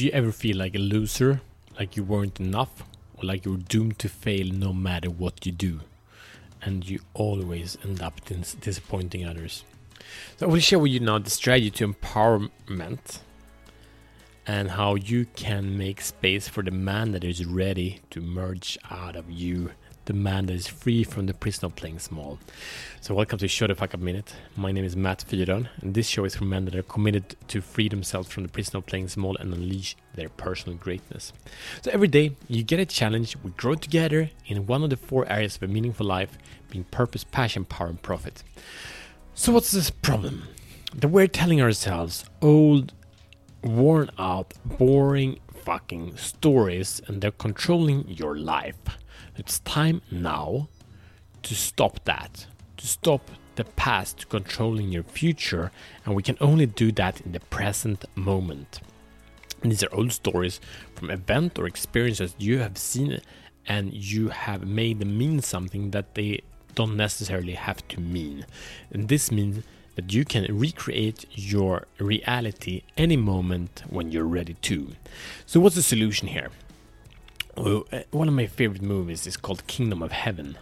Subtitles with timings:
[0.00, 1.42] Do you ever feel like a loser,
[1.78, 2.84] like you weren't enough,
[3.18, 5.80] or like you're doomed to fail no matter what you do?
[6.62, 9.62] And you always end up dis- disappointing others.
[10.38, 13.18] So I will share with you now the strategy to empowerment
[14.46, 19.16] and how you can make space for the man that is ready to merge out
[19.16, 19.72] of you
[20.06, 22.38] the man that is free from the prison of playing small.
[23.00, 24.34] So, welcome to Show the Fuck Up Minute.
[24.56, 27.60] My name is Matt Fyron, and this show is for men that are committed to
[27.60, 31.32] free themselves from the prison of playing small and unleash their personal greatness.
[31.82, 35.30] So, every day you get a challenge, we grow together in one of the four
[35.30, 36.38] areas of a meaningful life
[36.70, 38.42] being purpose, passion, power, and profit.
[39.34, 40.44] So, what's this problem?
[40.94, 42.92] That we're telling ourselves old,
[43.62, 48.76] worn out, boring fucking stories, and they're controlling your life.
[49.36, 50.68] It's time now
[51.42, 55.70] to stop that, to stop the past controlling your future,
[56.04, 58.80] and we can only do that in the present moment.
[59.62, 60.60] And these are old stories
[60.94, 63.20] from event or experiences you have seen
[63.66, 66.40] and you have made them mean something that they
[66.74, 68.46] don't necessarily have to mean.
[68.90, 69.62] And this means
[69.96, 74.92] that you can recreate your reality any moment when you're ready to.
[75.46, 76.50] So, what's the solution here?
[77.60, 80.56] Uh, one of my favorite movies is called Kingdom of Heaven,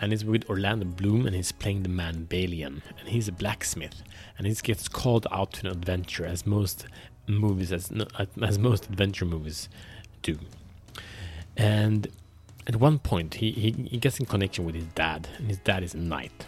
[0.00, 4.00] and it's with Orlando Bloom, and he's playing the man Balian, and he's a blacksmith,
[4.38, 6.86] and he gets called out to an adventure, as most
[7.26, 7.90] movies, as
[8.40, 9.68] as most adventure movies
[10.22, 10.38] do.
[11.56, 12.06] And
[12.68, 15.82] at one point, he, he, he gets in connection with his dad, and his dad
[15.82, 16.46] is a knight.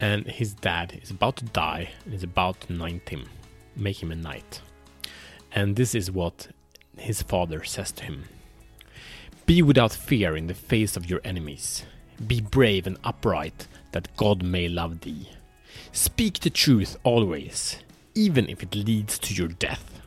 [0.00, 3.28] And his dad is about to die, and is about to knight him,
[3.76, 4.62] make him a knight.
[5.52, 6.48] And this is what
[7.04, 8.24] his father says to him
[9.46, 11.84] Be without fear in the face of your enemies.
[12.26, 15.28] Be brave and upright, that God may love thee.
[15.92, 17.78] Speak the truth always,
[18.14, 20.00] even if it leads to your death.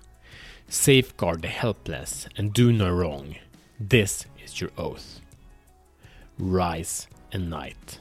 [0.69, 3.35] Safeguard the helpless and do no wrong.
[3.79, 5.21] This is your oath.
[6.39, 7.99] Rise and knight.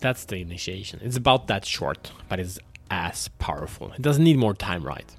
[0.00, 1.00] That's the initiation.
[1.02, 2.58] It's about that short, but it's
[2.90, 3.92] as powerful.
[3.92, 5.10] It doesn't need more time, right?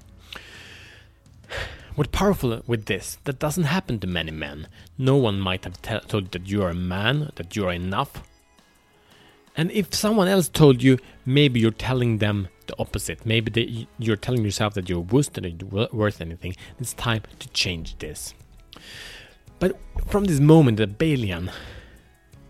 [1.94, 4.68] What's powerful with this, that doesn't happen to many men.
[4.98, 8.22] No one might have told you that you are a man, that you are enough.
[9.56, 13.24] And if someone else told you, maybe you're telling them the opposite.
[13.24, 16.54] Maybe they, you're telling yourself that you're worth, that you're worth anything.
[16.78, 18.34] It's time to change this.
[19.58, 21.50] But from this moment, the Balian,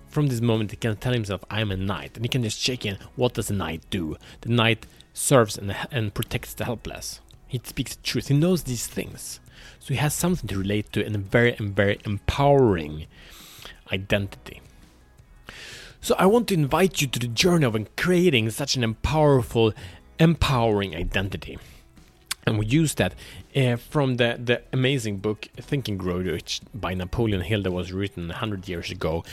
[0.09, 2.17] from this moment, he can tell himself, I'm a knight.
[2.17, 4.17] And he can just check in, what does a knight do?
[4.41, 7.21] The knight serves and, and protects the helpless.
[7.47, 8.29] He speaks truth.
[8.29, 9.41] He knows these things.
[9.79, 13.07] So he has something to relate to and a very, very empowering
[13.93, 14.61] identity.
[16.01, 19.73] So I want to invite you to the journey of creating such an powerful,
[20.19, 21.59] empowering identity
[22.47, 23.12] and we use that
[23.57, 27.93] uh, from the, the amazing book Think and Grow Rich by Napoleon Hill that was
[27.93, 29.25] written 100 years ago.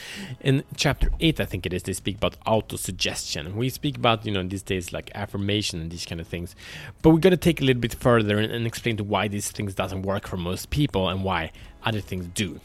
[0.41, 3.55] In chapter 8, I think it is, they speak about auto-suggestion.
[3.55, 6.55] We speak about, you know, these days like affirmation and these kind of things.
[7.03, 9.51] But we're going to take a little bit further and, and explain to why these
[9.51, 11.51] things doesn't work for most people and why
[11.83, 12.59] other things do.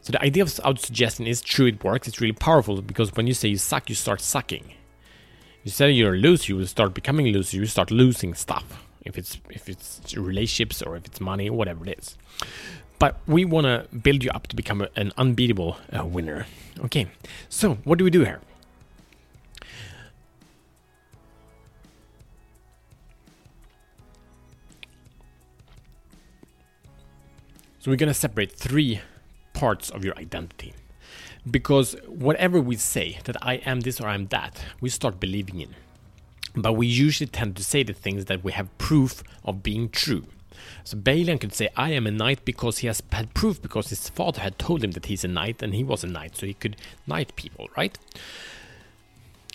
[0.00, 3.34] So the idea of auto-suggestion is true, it works, it's really powerful because when you
[3.34, 4.72] say you suck, you start sucking.
[5.64, 9.38] You say you're loose, you will start becoming loose, you start losing stuff if it's
[9.50, 12.16] if it's relationships or if it's money, whatever it is.
[12.98, 16.46] But we want to build you up to become a, an unbeatable uh, winner.
[16.84, 17.06] Okay,
[17.48, 18.40] so what do we do here?
[27.78, 29.00] So we're going to separate three
[29.52, 30.74] parts of your identity.
[31.48, 35.76] Because whatever we say that I am this or I'm that, we start believing in
[36.56, 40.24] but we usually tend to say the things that we have proof of being true.
[40.84, 44.08] So Balian could say, I am a knight because he has had proof because his
[44.08, 46.54] father had told him that he's a knight and he was a knight, so he
[46.54, 47.98] could knight people, right?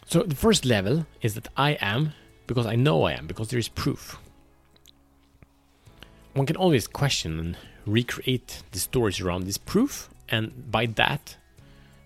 [0.05, 2.13] So the first level is that I am
[2.45, 4.17] because I know I am, because there is proof.
[6.33, 11.37] One can always question and recreate the stories around this proof, and by that,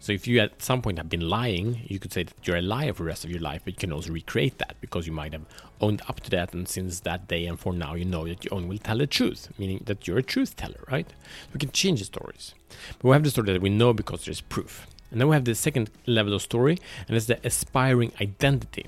[0.06, 2.62] so if you at some point have been lying, you could say that you're a
[2.62, 5.12] liar for the rest of your life, but you can also recreate that because you
[5.12, 5.48] might have
[5.82, 8.52] owned up to that, and since that day and for now, you know that you
[8.52, 11.12] only will tell the truth, meaning that you're a truth teller, right?
[11.52, 12.54] We can change the stories.
[13.00, 14.86] But we have the story that we know because there's proof.
[15.10, 16.78] And then we have the second level of story,
[17.08, 18.86] and it's the aspiring identity.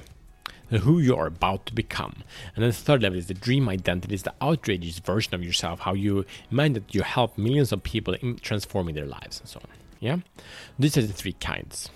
[0.70, 2.18] Who you are about to become.
[2.56, 5.80] And then the third level is the dream identity, is the outrageous version of yourself,
[5.80, 9.62] how you imagine that you help millions of people in transforming their lives and so
[9.64, 9.70] on.
[10.00, 10.18] Yeah,
[10.78, 11.90] these are the three kinds.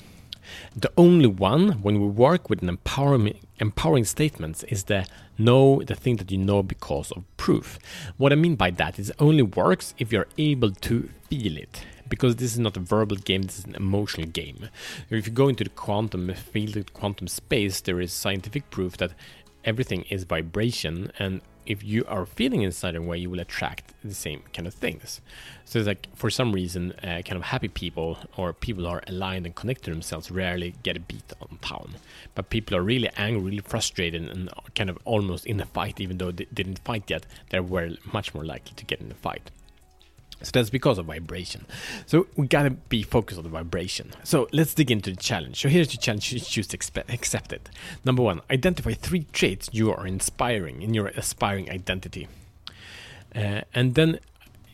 [0.76, 5.06] The only one when we work with an empowering empowering statements is the
[5.38, 7.80] know the thing that you know because of proof.
[8.18, 11.86] What I mean by that is it only works if you're able to feel it.
[12.10, 14.68] Because this is not a verbal game, this is an emotional game.
[15.10, 19.14] If you go into the quantum field, quantum space, there is scientific proof that
[19.64, 23.94] everything is vibration and if you are feeling in a certain way, you will attract
[24.04, 25.22] the same kind of things.
[25.66, 29.04] So it's like for some reason, uh, kind of happy people or people who are
[29.08, 31.96] aligned and connected to themselves rarely get a beat on town.
[32.36, 36.18] But people are really angry, really frustrated, and kind of almost in a fight, even
[36.18, 37.26] though they didn't fight yet.
[37.50, 37.64] They're
[38.12, 39.52] much more likely to get in a fight.
[40.44, 41.66] So that's because of vibration.
[42.06, 44.12] So we gotta be focused on the vibration.
[44.24, 45.62] So let's dig into the challenge.
[45.62, 46.78] So here's the challenge you choose to
[47.10, 47.70] accept it.
[48.04, 52.28] Number one, identify three traits you are inspiring in your aspiring identity.
[53.36, 54.20] Uh, and then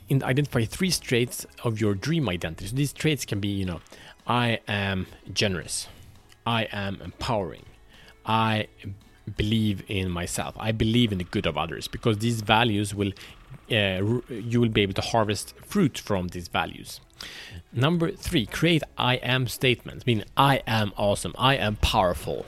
[0.09, 2.67] in identify three traits of your dream identity.
[2.67, 3.81] So these traits can be, you know,
[4.25, 5.87] I am generous,
[6.45, 7.65] I am empowering,
[8.25, 8.67] I
[9.35, 13.12] believe in myself, I believe in the good of others, because these values will
[13.69, 17.01] uh, you will be able to harvest fruit from these values.
[17.74, 22.45] Number three, create I am statements, meaning I am awesome, I am powerful,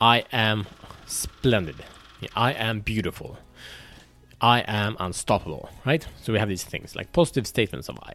[0.00, 0.66] I am
[1.06, 1.76] splendid,
[2.34, 3.38] I am beautiful,
[4.40, 6.06] I am unstoppable, right?
[6.22, 8.14] So we have these things like positive statements of I.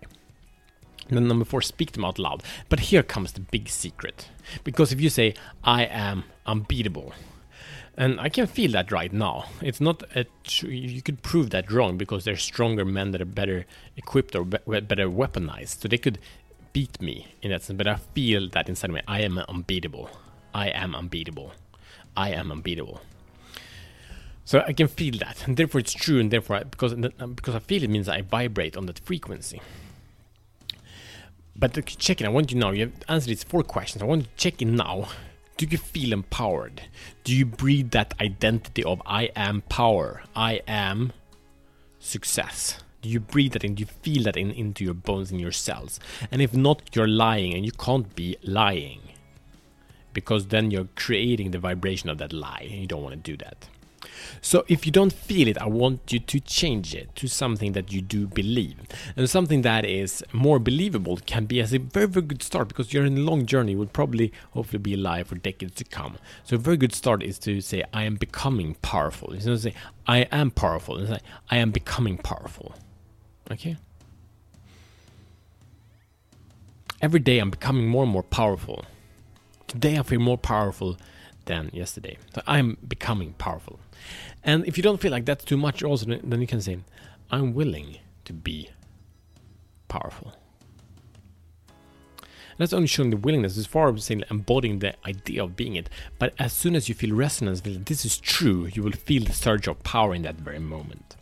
[1.09, 2.43] Then number four, speak them out loud.
[2.67, 4.29] But here comes the big secret.
[4.65, 7.13] Because if you say, I am unbeatable,
[7.97, 9.45] and I can feel that right now.
[9.59, 13.25] It's not a tr- you could prove that wrong because there's stronger men that are
[13.25, 13.65] better
[13.95, 16.19] equipped or be- better weaponized, so they could
[16.73, 17.75] beat me in that sense.
[17.75, 20.11] But I feel that inside me, I am unbeatable.
[20.53, 21.53] I am unbeatable.
[22.15, 23.01] I am unbeatable.
[24.45, 27.59] So I can feel that, and therefore it's true, and therefore I, because because I
[27.59, 29.59] feel it means I vibrate on that frequency.
[31.55, 32.25] But check it.
[32.25, 32.69] I want you now.
[32.69, 34.03] You have answered these four questions.
[34.03, 35.09] I want to check in now
[35.57, 36.83] do you feel empowered?
[37.23, 41.13] Do you breathe that identity of I am power, I am
[41.99, 42.79] success?
[43.01, 43.75] Do you breathe that in?
[43.75, 45.99] Do you feel that in, into your bones, in your cells?
[46.31, 49.01] And if not, you're lying and you can't be lying
[50.13, 53.37] because then you're creating the vibration of that lie and you don't want to do
[53.37, 53.67] that.
[54.41, 57.91] So if you don't feel it, I want you to change it to something that
[57.91, 58.77] you do believe.
[59.15, 62.93] And something that is more believable can be as a very, very good start because
[62.93, 66.17] you're in a long journey, you will probably hopefully be alive for decades to come.
[66.43, 69.33] So a very good start is to say, I am becoming powerful.
[69.33, 69.73] Instead of say,
[70.07, 72.75] I am powerful, and say, I am becoming powerful.
[73.51, 73.77] Okay?
[77.01, 78.85] Every day I'm becoming more and more powerful.
[79.67, 80.97] Today I feel more powerful
[81.47, 82.17] than yesterday.
[82.33, 83.79] So I'm becoming powerful.
[84.43, 86.77] And if you don't feel like that's too much, also, then you can say,
[87.31, 88.69] I'm willing to be
[89.87, 90.33] powerful.
[92.19, 95.75] And that's only showing the willingness as far as saying embodying the idea of being
[95.75, 95.89] it.
[96.17, 99.33] But as soon as you feel resonance, that this is true, you will feel the
[99.33, 101.15] surge of power in that very moment.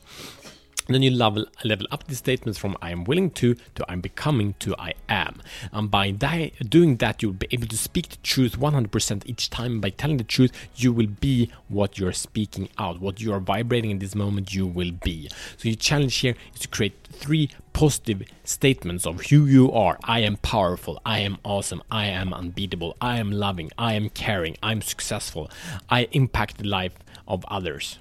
[0.88, 4.54] Then you level level up the statements from I am willing to to I'm becoming
[4.60, 5.42] to I am.
[5.72, 9.82] And by doing that, you'll be able to speak the truth 100% each time.
[9.82, 13.02] By telling the truth, you will be what you're speaking out.
[13.02, 15.30] What you are vibrating in this moment, you will be.
[15.58, 19.98] So your challenge here is to create three positive statements of who you are.
[20.04, 21.02] I am powerful.
[21.06, 21.82] I am awesome.
[21.92, 22.96] I am unbeatable.
[23.02, 23.72] I am loving.
[23.78, 24.58] I am caring.
[24.64, 25.50] I'm successful.
[25.90, 26.94] I impact the life
[27.28, 27.98] of others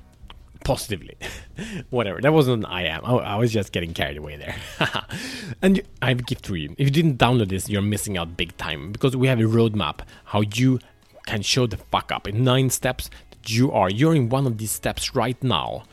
[0.64, 1.16] positively.
[1.90, 2.21] Whatever.
[2.21, 3.04] That wasn't I am.
[3.04, 4.56] I, I, was just getting carried away there.
[5.62, 6.75] and I have a gift for you.
[6.78, 10.00] If you didn't download this, you're missing out big time because we have a roadmap
[10.25, 10.80] how you
[11.26, 13.88] can show the fuck up in nine steps that you are.
[13.88, 15.85] You're in one of these steps right now.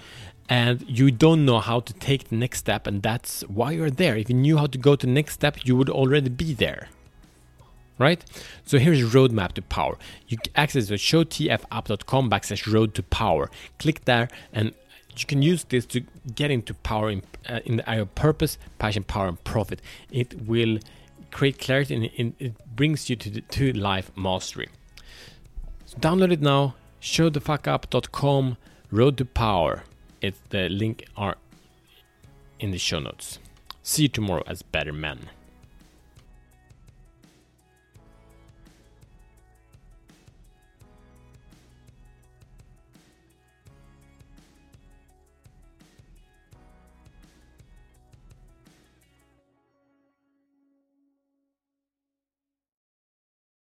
[0.50, 4.18] And you don't know how to take the next step, and that's why you're there.
[4.18, 6.90] If you knew how to go to the next step, you would already be there
[7.98, 8.24] right?
[8.66, 9.98] So here's roadmap to power.
[10.28, 13.50] You access the showtfapp.com backslash road to power.
[13.80, 14.74] Click there and
[15.18, 16.02] you can use this to
[16.34, 19.82] get into power in, uh, in the area of purpose, passion, power, and profit.
[20.12, 20.80] It will
[21.32, 24.70] create clarity and it, it brings you to, the, to life mastery.
[25.86, 26.76] So download it now.
[27.02, 28.58] Showthefuckup.com
[28.92, 29.84] road to power.
[30.22, 31.36] It's the link are
[32.60, 33.40] in the show notes.
[33.84, 35.30] See you tomorrow as better men.